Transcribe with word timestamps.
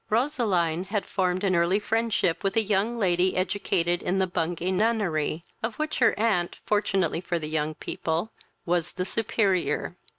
Roseline 0.09 0.85
had 0.85 1.05
formed 1.05 1.43
an 1.43 1.55
early 1.55 1.77
friendship 1.77 2.43
with 2.43 2.55
a 2.55 2.63
young 2.63 2.97
lady 2.97 3.35
educated 3.35 4.01
in 4.01 4.17
the 4.17 4.25
Bungay 4.25 4.71
nunnery, 4.71 5.45
of 5.61 5.75
which 5.75 5.99
her 5.99 6.17
aunt, 6.19 6.57
fortunately 6.65 7.21
for 7.21 7.37
the 7.37 7.45
young 7.47 7.75
people, 7.75 8.31
was 8.65 8.93
the 8.93 9.05
superior. 9.05 9.95